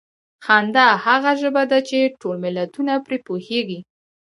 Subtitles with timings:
[0.45, 3.79] خندا هغه ژبه ده چې ټول ملتونه پرې پوهېږي.